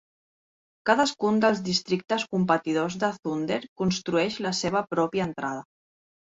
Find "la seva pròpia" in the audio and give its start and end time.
4.49-5.33